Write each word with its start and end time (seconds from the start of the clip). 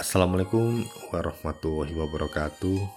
Assalamualaikum 0.00 0.80
warahmatullahi 1.12 1.92
wabarakatuh. 1.92 2.88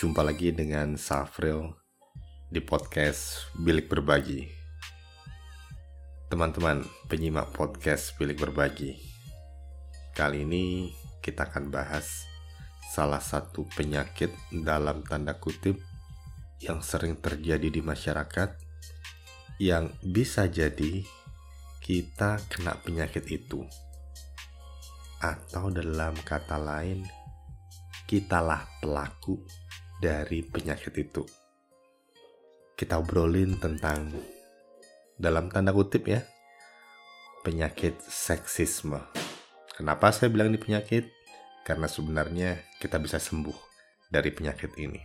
Jumpa 0.00 0.24
lagi 0.24 0.48
dengan 0.48 0.96
Safril 0.96 1.76
di 2.48 2.64
podcast 2.64 3.52
Bilik 3.52 3.92
Berbagi. 3.92 4.48
Teman-teman 6.32 6.88
penyimak 7.04 7.52
podcast 7.52 8.16
Bilik 8.16 8.40
Berbagi. 8.40 8.96
Kali 10.16 10.48
ini 10.48 10.88
kita 11.20 11.52
akan 11.52 11.68
bahas 11.68 12.24
salah 12.96 13.20
satu 13.20 13.68
penyakit 13.76 14.32
dalam 14.64 15.04
tanda 15.04 15.36
kutip 15.36 15.76
yang 16.64 16.80
sering 16.80 17.20
terjadi 17.20 17.68
di 17.68 17.84
masyarakat 17.84 18.56
yang 19.60 19.92
bisa 20.00 20.48
jadi 20.48 21.04
kita 21.84 22.40
kena 22.48 22.72
penyakit 22.80 23.28
itu 23.28 23.68
atau 25.24 25.72
dalam 25.72 26.12
kata 26.20 26.60
lain, 26.60 27.00
kitalah 28.04 28.68
pelaku 28.84 29.40
dari 29.96 30.44
penyakit 30.44 30.92
itu. 31.00 31.24
Kita 32.76 33.00
obrolin 33.00 33.56
tentang 33.56 34.12
dalam 35.16 35.48
tanda 35.48 35.72
kutip 35.72 36.04
ya, 36.12 36.20
penyakit 37.40 37.96
seksisme. 38.04 39.00
Kenapa 39.72 40.12
saya 40.12 40.28
bilang 40.28 40.52
ini 40.52 40.60
penyakit? 40.60 41.08
Karena 41.64 41.88
sebenarnya 41.88 42.60
kita 42.76 43.00
bisa 43.00 43.16
sembuh 43.16 43.56
dari 44.12 44.28
penyakit 44.28 44.76
ini. 44.76 45.00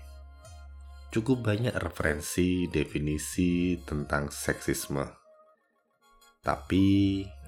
Cukup 1.09 1.41
banyak 1.41 1.73
referensi, 1.79 2.67
definisi 2.67 3.79
tentang 3.81 4.29
seksisme. 4.29 5.01
Tapi 6.43 6.85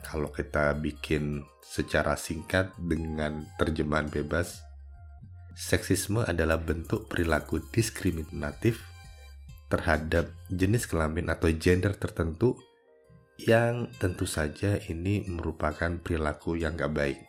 kalau 0.06 0.30
kita 0.34 0.74
bikin 0.78 1.46
secara 1.62 2.18
singkat 2.18 2.74
dengan 2.78 3.48
terjemahan 3.56 4.10
bebas, 4.12 4.62
seksisme 5.56 6.26
adalah 6.26 6.58
bentuk 6.60 7.08
perilaku 7.08 7.62
diskriminatif 7.72 8.82
terhadap 9.72 10.28
jenis 10.52 10.84
kelamin 10.84 11.32
atau 11.32 11.48
gender 11.56 11.96
tertentu 11.96 12.60
yang 13.40 13.90
tentu 13.98 14.28
saja 14.28 14.78
ini 14.92 15.26
merupakan 15.26 15.90
perilaku 15.98 16.60
yang 16.60 16.78
gak 16.78 16.94
baik. 16.94 17.20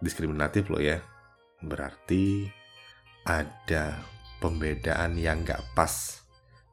Diskriminatif 0.00 0.66
loh 0.72 0.82
ya, 0.82 0.98
berarti 1.62 2.48
ada 3.22 4.00
pembedaan 4.40 5.14
yang 5.20 5.44
gak 5.46 5.62
pas 5.76 6.24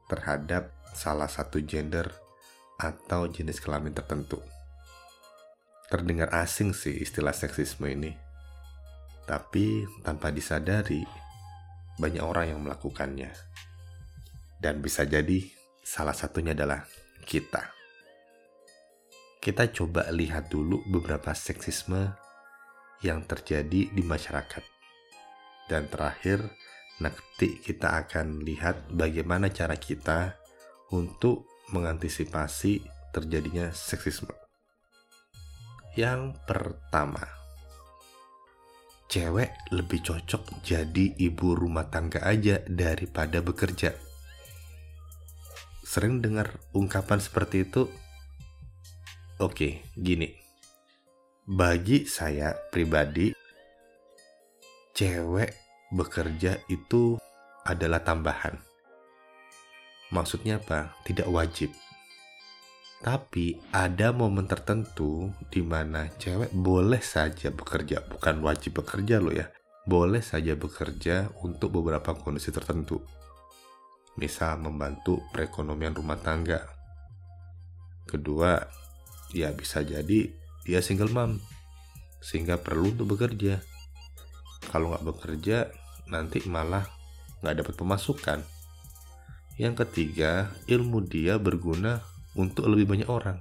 terhadap 0.08 0.72
salah 0.94 1.28
satu 1.28 1.62
gender 1.62 2.10
atau 2.78 3.30
jenis 3.30 3.62
kelamin 3.62 3.94
tertentu. 3.94 4.42
Terdengar 5.94 6.26
asing 6.34 6.74
sih 6.74 6.90
istilah 6.90 7.30
seksisme 7.30 7.86
ini. 7.86 8.10
Tapi 9.30 9.86
tanpa 10.02 10.34
disadari, 10.34 11.06
banyak 12.02 12.18
orang 12.18 12.50
yang 12.50 12.60
melakukannya. 12.66 13.30
Dan 14.58 14.82
bisa 14.82 15.06
jadi 15.06 15.38
salah 15.86 16.10
satunya 16.10 16.50
adalah 16.50 16.82
kita. 17.22 17.70
Kita 19.38 19.70
coba 19.70 20.10
lihat 20.10 20.50
dulu 20.50 20.82
beberapa 20.90 21.30
seksisme 21.30 22.10
yang 23.06 23.22
terjadi 23.30 23.86
di 23.94 24.02
masyarakat. 24.02 24.66
Dan 25.70 25.86
terakhir, 25.86 26.42
nanti 26.98 27.62
kita 27.62 28.02
akan 28.02 28.42
lihat 28.42 28.90
bagaimana 28.90 29.46
cara 29.46 29.78
kita 29.78 30.34
untuk 30.90 31.46
mengantisipasi 31.70 32.82
terjadinya 33.14 33.70
seksisme. 33.70 34.43
Yang 35.94 36.34
pertama, 36.42 37.22
cewek 39.06 39.54
lebih 39.70 40.02
cocok 40.02 40.66
jadi 40.66 41.14
ibu 41.22 41.54
rumah 41.54 41.86
tangga 41.86 42.18
aja 42.26 42.58
daripada 42.66 43.38
bekerja. 43.38 43.94
Sering 45.86 46.18
dengar 46.18 46.58
ungkapan 46.74 47.22
seperti 47.22 47.62
itu? 47.62 47.86
Oke, 49.38 49.86
gini. 49.94 50.34
Bagi 51.46 52.10
saya 52.10 52.58
pribadi, 52.74 53.30
cewek 54.98 55.54
bekerja 55.94 56.58
itu 56.66 57.22
adalah 57.62 58.02
tambahan. 58.02 58.58
Maksudnya 60.10 60.58
apa? 60.58 60.98
Tidak 61.06 61.30
wajib 61.30 61.70
tapi 63.04 63.60
ada 63.68 64.16
momen 64.16 64.48
tertentu 64.48 65.28
di 65.52 65.60
mana 65.60 66.08
cewek 66.16 66.48
boleh 66.56 67.04
saja 67.04 67.52
bekerja, 67.52 68.00
bukan 68.08 68.40
wajib 68.40 68.80
bekerja 68.80 69.20
loh 69.20 69.36
ya. 69.36 69.52
Boleh 69.84 70.24
saja 70.24 70.56
bekerja 70.56 71.28
untuk 71.44 71.76
beberapa 71.76 72.16
kondisi 72.16 72.48
tertentu. 72.48 73.04
Misal 74.16 74.56
membantu 74.64 75.20
perekonomian 75.36 75.92
rumah 75.92 76.16
tangga. 76.16 76.64
Kedua, 78.08 78.56
ya 79.36 79.52
bisa 79.52 79.84
jadi 79.84 80.32
dia 80.64 80.80
single 80.80 81.12
mom, 81.12 81.36
sehingga 82.24 82.56
perlu 82.56 82.96
untuk 82.96 83.20
bekerja. 83.20 83.60
Kalau 84.72 84.96
nggak 84.96 85.04
bekerja, 85.04 85.68
nanti 86.08 86.40
malah 86.48 86.88
nggak 87.44 87.60
dapat 87.60 87.74
pemasukan. 87.76 88.40
Yang 89.60 89.84
ketiga, 89.84 90.48
ilmu 90.64 91.04
dia 91.04 91.36
berguna 91.36 92.13
untuk 92.34 92.66
lebih 92.70 92.90
banyak 92.94 93.08
orang. 93.10 93.38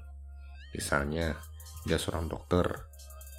Misalnya, 0.73 1.37
dia 1.85 1.97
seorang 1.99 2.29
dokter, 2.29 2.65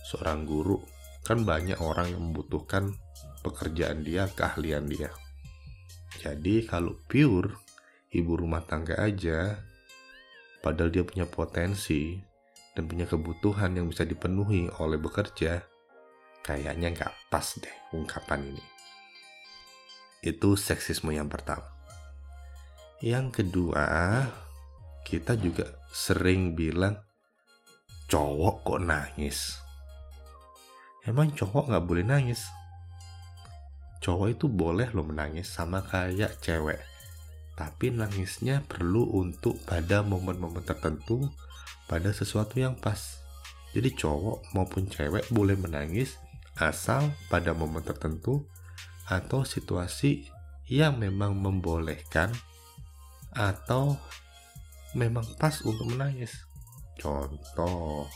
seorang 0.06 0.46
guru, 0.46 0.78
kan 1.24 1.42
banyak 1.42 1.80
orang 1.80 2.12
yang 2.12 2.22
membutuhkan 2.30 2.94
pekerjaan 3.42 4.04
dia, 4.04 4.28
keahlian 4.30 4.86
dia. 4.86 5.10
Jadi 6.20 6.62
kalau 6.64 6.94
pure 7.10 7.50
ibu 8.14 8.32
rumah 8.38 8.62
tangga 8.62 9.00
aja, 9.00 9.58
padahal 10.62 10.94
dia 10.94 11.02
punya 11.02 11.26
potensi 11.26 12.14
dan 12.72 12.86
punya 12.86 13.04
kebutuhan 13.04 13.74
yang 13.74 13.90
bisa 13.90 14.06
dipenuhi 14.06 14.70
oleh 14.78 14.98
bekerja, 14.98 15.60
kayaknya 16.44 16.94
nggak 16.94 17.12
pas 17.32 17.46
deh 17.58 17.76
ungkapan 17.96 18.54
ini. 18.54 18.64
Itu 20.24 20.56
seksisme 20.56 21.12
yang 21.12 21.28
pertama. 21.28 21.68
Yang 23.04 23.42
kedua, 23.42 23.84
kita 25.04 25.36
juga 25.38 25.68
sering 25.92 26.56
bilang 26.56 26.98
cowok 28.08 28.54
kok 28.64 28.80
nangis. 28.82 29.60
Emang 31.04 31.30
cowok 31.36 31.68
nggak 31.68 31.84
boleh 31.84 32.04
nangis? 32.04 32.48
Cowok 34.00 34.28
itu 34.32 34.46
boleh 34.48 34.88
lo 34.96 35.04
menangis 35.04 35.48
sama 35.52 35.84
kayak 35.84 36.40
cewek. 36.40 36.80
Tapi 37.54 37.94
nangisnya 37.94 38.66
perlu 38.66 39.14
untuk 39.14 39.60
pada 39.62 40.02
momen-momen 40.02 40.64
tertentu, 40.66 41.28
pada 41.86 42.10
sesuatu 42.10 42.58
yang 42.58 42.74
pas. 42.74 43.20
Jadi 43.76 43.94
cowok 43.94 44.56
maupun 44.56 44.88
cewek 44.90 45.28
boleh 45.30 45.54
menangis 45.54 46.18
asal 46.58 47.10
pada 47.26 47.50
momen 47.50 47.82
tertentu 47.82 48.46
atau 49.10 49.42
situasi 49.42 50.30
yang 50.70 50.96
memang 50.96 51.36
membolehkan 51.36 52.32
atau 53.34 53.98
memang 54.94 55.26
pas 55.36 55.58
untuk 55.66 55.90
menangis. 55.90 56.46
Contoh, 56.94 58.06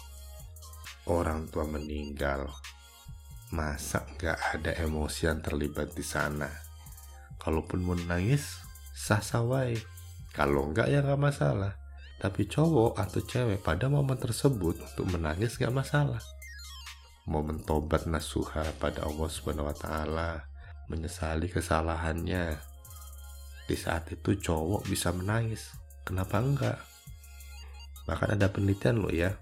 orang 1.10 1.50
tua 1.50 1.66
meninggal, 1.66 2.46
masa 3.50 4.06
nggak 4.14 4.38
ada 4.54 4.72
emosi 4.78 5.26
yang 5.26 5.42
terlibat 5.42 5.92
di 5.98 6.06
sana? 6.06 6.46
Kalaupun 7.42 7.82
mau 7.82 7.98
nangis, 7.98 8.62
sah-sah 8.94 9.42
wae. 9.42 9.74
Kalau 10.30 10.70
nggak 10.70 10.86
ya 10.86 11.02
nggak 11.02 11.18
masalah. 11.18 11.74
Tapi 12.18 12.50
cowok 12.50 12.98
atau 12.98 13.20
cewek 13.22 13.62
pada 13.62 13.86
momen 13.86 14.18
tersebut 14.18 14.78
untuk 14.78 15.06
menangis 15.10 15.58
nggak 15.58 15.74
masalah. 15.74 16.22
Momen 17.26 17.62
tobat 17.62 18.06
nasuha 18.06 18.64
pada 18.78 19.06
Allah 19.06 19.28
Subhanahu 19.30 19.70
wa 19.70 19.76
taala, 19.76 20.30
menyesali 20.90 21.50
kesalahannya. 21.50 22.58
Di 23.68 23.76
saat 23.76 24.08
itu 24.10 24.34
cowok 24.38 24.88
bisa 24.88 25.12
menangis 25.12 25.76
Kenapa 26.08 26.40
enggak? 26.40 26.80
Bahkan 28.08 28.40
ada 28.40 28.48
penelitian 28.48 29.04
loh 29.04 29.12
ya, 29.12 29.36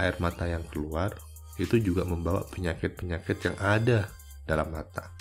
air 0.00 0.16
mata 0.24 0.48
yang 0.48 0.64
keluar 0.72 1.12
itu 1.60 1.76
juga 1.76 2.08
membawa 2.08 2.48
penyakit-penyakit 2.48 3.36
yang 3.44 3.56
ada 3.60 4.08
dalam 4.48 4.72
mata. 4.72 5.12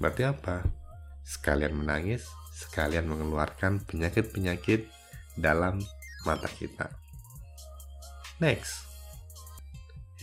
Berarti 0.00 0.24
apa? 0.24 0.64
Sekalian 1.28 1.76
menangis, 1.76 2.24
sekalian 2.56 3.04
mengeluarkan 3.04 3.84
penyakit-penyakit 3.84 4.88
dalam 5.36 5.76
mata 6.24 6.48
kita. 6.48 6.88
Next, 8.40 8.88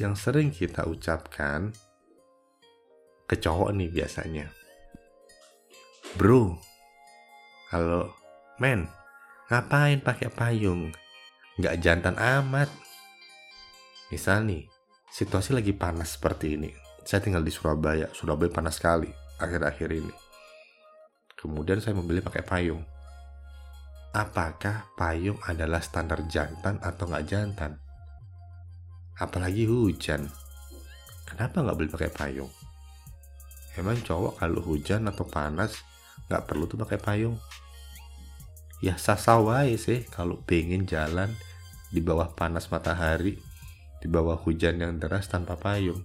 yang 0.01 0.17
sering 0.17 0.49
kita 0.49 0.89
ucapkan 0.89 1.69
ke 3.29 3.37
cowok 3.37 3.69
nih 3.77 3.93
biasanya. 3.93 4.49
Bro, 6.17 6.57
halo, 7.69 8.17
men, 8.57 8.89
Ngapain 9.49 9.97
pakai 10.05 10.29
payung? 10.29 10.93
Nggak 11.57 11.81
jantan 11.81 12.13
amat. 12.21 12.69
Misal 14.13 14.45
nih, 14.45 14.69
situasi 15.09 15.57
lagi 15.57 15.73
panas 15.73 16.21
seperti 16.21 16.53
ini. 16.53 16.69
Saya 17.01 17.25
tinggal 17.25 17.41
di 17.41 17.49
Surabaya. 17.49 18.13
Surabaya 18.13 18.53
panas 18.53 18.77
sekali 18.77 19.09
akhir-akhir 19.41 19.89
ini. 19.89 20.13
Kemudian 21.33 21.81
saya 21.81 21.97
membeli 21.97 22.21
pakai 22.21 22.45
payung. 22.45 22.85
Apakah 24.13 24.93
payung 24.93 25.41
adalah 25.41 25.81
standar 25.81 26.29
jantan 26.29 26.77
atau 26.85 27.09
nggak 27.09 27.25
jantan? 27.25 27.73
Apalagi 29.17 29.65
hujan. 29.65 30.29
Kenapa 31.25 31.65
nggak 31.65 31.77
beli 31.77 31.89
pakai 31.89 32.11
payung? 32.13 32.53
Emang 33.73 33.97
cowok 33.97 34.45
kalau 34.45 34.61
hujan 34.61 35.09
atau 35.09 35.25
panas 35.25 35.73
nggak 36.29 36.45
perlu 36.45 36.69
tuh 36.69 36.77
pakai 36.77 37.01
payung? 37.01 37.33
Ya 38.79 38.95
sasawai 38.95 39.75
sih 39.75 40.07
kalau 40.07 40.39
pengen 40.47 40.87
jalan 40.87 41.35
di 41.91 41.99
bawah 41.99 42.31
panas 42.31 42.71
matahari 42.71 43.35
di 43.99 44.07
bawah 44.07 44.39
hujan 44.39 44.79
yang 44.79 44.95
deras 44.95 45.27
tanpa 45.27 45.59
payung. 45.59 45.99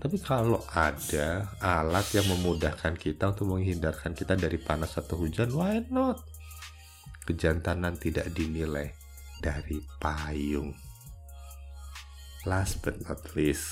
Tapi 0.00 0.20
kalau 0.20 0.60
ada 0.72 1.48
alat 1.60 2.04
yang 2.16 2.26
memudahkan 2.28 2.96
kita 2.98 3.36
untuk 3.36 3.56
menghindarkan 3.56 4.16
kita 4.16 4.34
dari 4.34 4.58
panas 4.58 4.96
atau 4.96 5.20
hujan, 5.20 5.52
why 5.54 5.80
not? 5.92 6.24
Kejantanan 7.24 7.96
tidak 7.96 8.28
dinilai 8.32 8.92
dari 9.40 9.80
payung. 10.00 10.76
Last 12.44 12.84
but 12.84 13.00
not 13.08 13.20
least, 13.32 13.64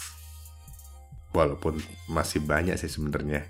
walaupun 1.37 1.81
masih 2.09 2.41
banyak 2.45 2.81
sih 2.81 2.89
sebenarnya 2.89 3.45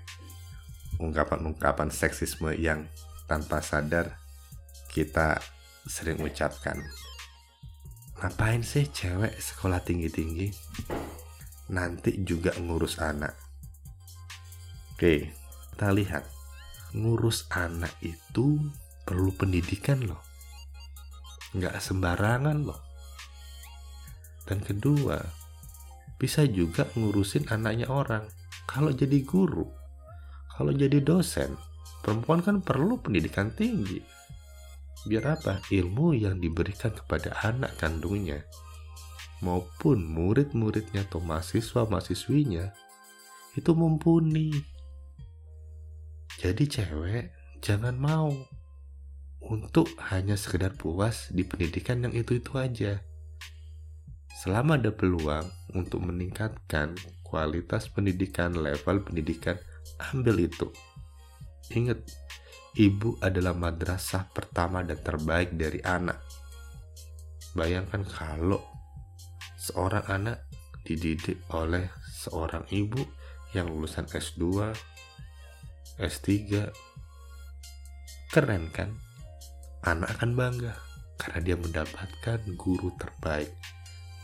ungkapan-ungkapan 0.99 1.87
seksisme 1.87 2.51
yang 2.55 2.87
tanpa 3.33 3.65
sadar 3.65 4.13
kita 4.93 5.41
sering 5.89 6.21
ucapkan 6.21 6.77
Ngapain 8.23 8.63
sih 8.63 8.87
cewek 8.87 9.35
sekolah 9.35 9.83
tinggi-tinggi? 9.83 10.47
Nanti 11.75 12.23
juga 12.23 12.55
ngurus 12.55 13.03
anak. 13.03 13.35
Oke, 14.95 15.27
kita 15.75 15.91
lihat. 15.91 16.23
Ngurus 16.95 17.51
anak 17.51 17.91
itu 17.99 18.63
perlu 19.03 19.27
pendidikan 19.35 20.07
loh. 20.07 20.23
Nggak 21.51 21.83
sembarangan 21.83 22.63
loh. 22.63 22.79
Dan 24.47 24.63
kedua, 24.63 25.19
bisa 26.15 26.47
juga 26.47 26.87
ngurusin 26.95 27.51
anaknya 27.51 27.91
orang. 27.91 28.23
Kalau 28.71 28.95
jadi 28.95 29.19
guru, 29.27 29.67
kalau 30.47 30.71
jadi 30.71 31.03
dosen, 31.03 31.59
perempuan 32.03 32.43
kan 32.43 32.59
perlu 32.59 32.99
pendidikan 32.99 33.49
tinggi 33.55 34.03
Biar 35.03 35.35
apa? 35.35 35.59
Ilmu 35.67 36.15
yang 36.15 36.39
diberikan 36.39 36.95
kepada 36.95 37.35
anak 37.43 37.75
kandungnya 37.75 38.47
maupun 39.43 40.07
murid-muridnya 40.07 41.03
atau 41.03 41.19
mahasiswa-mahasiswinya 41.19 42.71
itu 43.59 43.71
mumpuni. 43.75 44.55
Jadi 46.39 46.63
cewek 46.63 47.35
jangan 47.59 47.99
mau 47.99 48.31
untuk 49.43 49.91
hanya 50.07 50.39
sekedar 50.39 50.71
puas 50.79 51.27
di 51.35 51.43
pendidikan 51.43 52.07
yang 52.07 52.15
itu-itu 52.15 52.55
aja. 52.55 53.03
Selama 54.39 54.79
ada 54.79 54.95
peluang 54.95 55.51
untuk 55.75 55.99
meningkatkan 55.99 56.95
kualitas 57.27 57.91
pendidikan, 57.91 58.55
level 58.55 59.03
pendidikan, 59.03 59.59
ambil 60.15 60.47
itu. 60.47 60.71
Ingat, 61.71 62.03
ibu 62.75 63.15
adalah 63.23 63.55
madrasah 63.55 64.27
pertama 64.35 64.83
dan 64.83 64.99
terbaik 64.99 65.55
dari 65.55 65.79
anak. 65.79 66.19
Bayangkan 67.55 68.03
kalau 68.03 68.59
seorang 69.55 70.03
anak 70.11 70.43
dididik 70.83 71.39
oleh 71.55 71.87
seorang 72.03 72.67
ibu 72.73 72.99
yang 73.55 73.71
lulusan 73.71 74.09
S2, 74.09 74.73
S3. 76.01 76.27
Keren 78.33 78.73
kan? 78.73 78.89
Anak 79.85 80.17
akan 80.19 80.31
bangga 80.33 80.73
karena 81.21 81.39
dia 81.45 81.55
mendapatkan 81.59 82.39
guru 82.57 82.89
terbaik, 82.97 83.53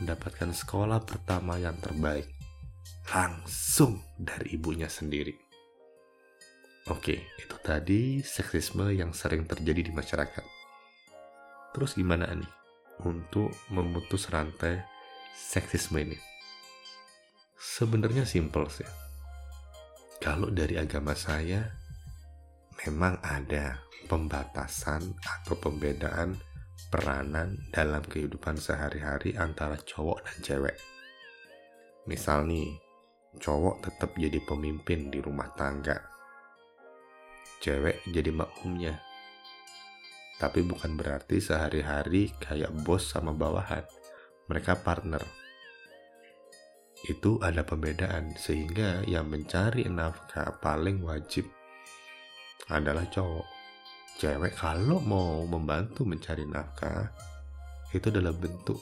mendapatkan 0.01 0.49
sekolah 0.51 0.99
pertama 1.05 1.61
yang 1.61 1.77
terbaik 1.77 2.27
langsung 3.13 4.01
dari 4.17 4.57
ibunya 4.57 4.89
sendiri. 4.89 5.48
Oke, 6.89 7.21
itu 7.37 7.57
tadi 7.61 8.17
seksisme 8.25 8.89
yang 8.89 9.13
sering 9.13 9.45
terjadi 9.45 9.85
di 9.85 9.93
masyarakat. 9.93 10.41
Terus 11.69 11.93
gimana 11.93 12.25
nih 12.33 12.49
untuk 13.05 13.53
memutus 13.69 14.25
rantai 14.33 14.81
seksisme 15.37 16.01
ini? 16.01 16.17
Sebenarnya 17.53 18.25
simpel 18.25 18.65
sih. 18.73 18.89
Kalau 20.17 20.49
dari 20.49 20.81
agama 20.81 21.13
saya, 21.13 21.61
memang 22.81 23.21
ada 23.21 23.85
pembatasan 24.09 25.13
atau 25.21 25.55
pembedaan 25.61 26.41
peranan 26.89 27.53
dalam 27.69 28.01
kehidupan 28.01 28.57
sehari-hari 28.57 29.37
antara 29.37 29.77
cowok 29.77 30.25
dan 30.25 30.37
cewek. 30.41 30.77
Misal 32.09 32.49
nih, 32.49 32.73
cowok 33.37 33.85
tetap 33.85 34.17
jadi 34.17 34.41
pemimpin 34.41 35.13
di 35.13 35.21
rumah 35.21 35.53
tangga, 35.53 36.18
cewek 37.59 38.03
jadi 38.07 38.31
makmumnya. 38.31 38.99
Tapi 40.39 40.63
bukan 40.63 40.95
berarti 40.95 41.43
sehari-hari 41.43 42.31
kayak 42.39 42.71
bos 42.87 43.11
sama 43.11 43.35
bawahan. 43.35 43.83
Mereka 44.47 44.81
partner. 44.81 45.19
Itu 47.03 47.39
ada 47.43 47.63
pembedaan 47.63 48.35
sehingga 48.39 49.03
yang 49.03 49.27
mencari 49.27 49.87
nafkah 49.87 50.59
paling 50.63 51.03
wajib 51.03 51.47
adalah 52.71 53.03
cowok. 53.11 53.47
Cewek 54.19 54.55
kalau 54.55 54.99
mau 55.03 55.43
membantu 55.47 56.03
mencari 56.03 56.43
nafkah 56.43 57.07
itu 57.95 58.11
adalah 58.11 58.35
bentuk 58.35 58.79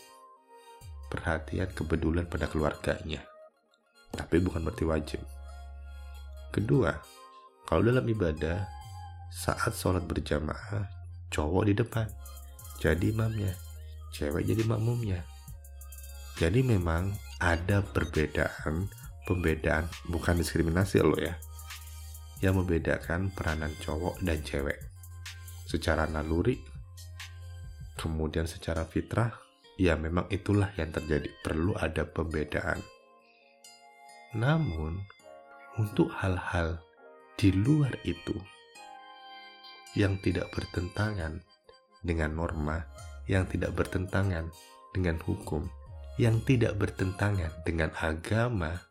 perhatian 1.10 1.70
kepedulian 1.74 2.30
pada 2.30 2.46
keluarganya. 2.50 3.24
Tapi 4.14 4.38
bukan 4.42 4.66
berarti 4.66 4.86
wajib. 4.86 5.22
Kedua, 6.52 6.90
kalau 7.68 7.84
dalam 7.84 8.08
ibadah, 8.08 8.64
saat 9.28 9.76
sholat 9.76 10.08
berjamaah, 10.08 10.88
cowok 11.28 11.68
di 11.68 11.74
depan, 11.76 12.08
jadi 12.80 13.12
imamnya, 13.12 13.52
cewek 14.16 14.48
jadi 14.48 14.64
makmumnya. 14.64 15.20
Jadi 16.40 16.64
memang 16.64 17.12
ada 17.44 17.84
perbedaan, 17.84 18.88
pembedaan, 19.28 19.84
bukan 20.08 20.40
diskriminasi 20.40 21.04
loh 21.04 21.20
ya, 21.20 21.36
yang 22.40 22.56
membedakan 22.56 23.36
peranan 23.36 23.76
cowok 23.84 24.16
dan 24.24 24.40
cewek. 24.48 24.80
Secara 25.68 26.08
naluri, 26.08 26.56
kemudian 28.00 28.48
secara 28.48 28.88
fitrah, 28.88 29.36
ya 29.76 30.00
memang 30.00 30.32
itulah 30.32 30.72
yang 30.80 30.96
terjadi. 30.96 31.28
Perlu 31.44 31.76
ada 31.76 32.08
pembedaan. 32.08 32.80
Namun, 34.40 35.04
untuk 35.76 36.08
hal-hal 36.16 36.87
di 37.38 37.54
luar 37.54 37.94
itu 38.02 38.34
yang 39.94 40.18
tidak 40.26 40.50
bertentangan 40.58 41.38
dengan 42.02 42.34
norma, 42.34 42.82
yang 43.30 43.46
tidak 43.46 43.78
bertentangan 43.78 44.50
dengan 44.90 45.22
hukum, 45.22 45.70
yang 46.18 46.42
tidak 46.42 46.74
bertentangan 46.82 47.54
dengan 47.62 47.94
agama, 47.94 48.82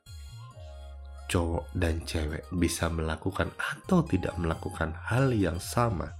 cowok 1.26 1.74
dan 1.74 1.98
cewek 2.06 2.46
bisa 2.54 2.86
melakukan 2.86 3.50
atau 3.58 4.06
tidak 4.06 4.38
melakukan 4.38 4.94
hal 5.10 5.34
yang 5.34 5.58
sama. 5.58 6.14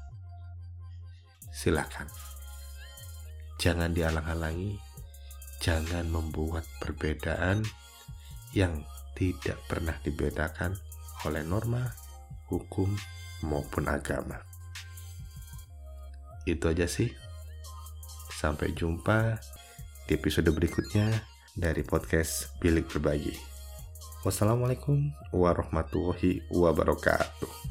Silakan. 1.54 2.10
Jangan 3.62 3.94
dihalang-halangi, 3.94 4.74
jangan 5.62 6.10
membuat 6.10 6.66
perbedaan 6.82 7.62
yang 8.50 8.82
tidak 9.14 9.62
pernah 9.70 9.94
dibedakan 10.02 10.74
oleh 11.22 11.46
norma 11.46 12.05
hukum, 12.48 12.90
maupun 13.44 13.84
agama. 13.90 14.40
Itu 16.46 16.70
aja 16.70 16.86
sih. 16.86 17.10
Sampai 18.30 18.70
jumpa 18.76 19.40
di 20.06 20.14
episode 20.14 20.52
berikutnya 20.54 21.10
dari 21.56 21.82
podcast 21.82 22.54
Bilik 22.62 22.86
Berbagi. 22.86 23.34
Wassalamualaikum 24.22 25.10
warahmatullahi 25.34 26.46
wabarakatuh. 26.52 27.65